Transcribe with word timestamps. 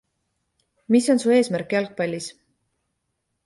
Mis 0.95 1.11
on 1.13 1.21
su 1.23 1.31
eesmärk 1.37 1.77
jalgpallis? 1.77 2.33